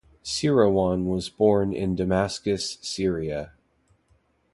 [0.23, 3.51] Seirawan was born in Damascus, Syria.